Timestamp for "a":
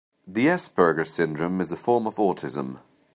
1.71-1.75